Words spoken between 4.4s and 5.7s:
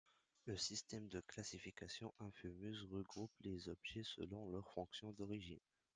leur fonction d'origine.